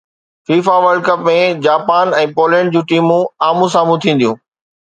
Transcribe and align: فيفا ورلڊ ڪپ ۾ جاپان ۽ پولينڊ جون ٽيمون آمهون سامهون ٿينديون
فيفا 0.47 0.75
ورلڊ 0.83 1.03
ڪپ 1.09 1.21
۾ 1.27 1.35
جاپان 1.67 2.15
۽ 2.21 2.31
پولينڊ 2.39 2.73
جون 2.77 2.89
ٽيمون 2.93 3.31
آمهون 3.49 3.73
سامهون 3.79 4.07
ٿينديون 4.09 4.43